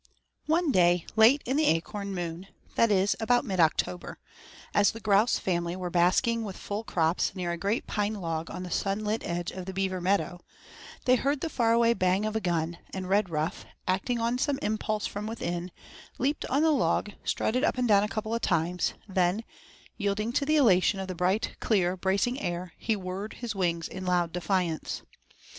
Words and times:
IV 0.45 0.49
One 0.49 0.71
day 0.71 1.05
late 1.15 1.43
in 1.45 1.57
the 1.57 1.67
Acorn 1.67 2.15
Moon, 2.15 2.47
that 2.73 2.89
is, 2.89 3.15
about 3.19 3.45
mid 3.45 3.59
October, 3.59 4.17
as 4.73 4.89
the 4.89 4.99
grouse 4.99 5.37
family 5.37 5.75
were 5.75 5.91
basking 5.91 6.43
with 6.43 6.57
full 6.57 6.83
crops 6.83 7.35
near 7.35 7.51
a 7.51 7.55
great 7.57 7.85
pine 7.85 8.15
log 8.15 8.49
on 8.49 8.63
the 8.63 8.71
sunlit 8.71 9.21
edge 9.23 9.51
of 9.51 9.67
the 9.67 9.73
beaver 9.73 10.01
meadow, 10.01 10.39
they 11.05 11.17
heard 11.17 11.41
the 11.41 11.51
far 11.51 11.71
away 11.73 11.93
bang 11.93 12.25
of 12.25 12.35
a 12.35 12.39
gun, 12.41 12.79
and 12.89 13.09
Redruff, 13.09 13.63
acting 13.87 14.19
on 14.19 14.39
some 14.39 14.57
impulse 14.63 15.05
from 15.05 15.27
within, 15.27 15.69
leaped 16.17 16.45
on 16.47 16.63
the 16.63 16.71
log, 16.71 17.11
strutted 17.23 17.63
up 17.63 17.77
and 17.77 17.87
down 17.87 18.01
a 18.01 18.07
couple 18.09 18.33
of 18.33 18.41
times, 18.41 18.95
then, 19.07 19.43
yielding 19.97 20.31
to 20.33 20.47
the 20.47 20.55
elation 20.55 20.99
of 20.99 21.09
the 21.09 21.13
bright, 21.13 21.55
clear, 21.59 21.95
bracing 21.95 22.41
air, 22.41 22.73
he 22.79 22.95
whirred 22.95 23.33
his 23.33 23.53
wings 23.53 23.87
in 23.87 24.03
loud 24.03 24.31
defiance. 24.33 25.03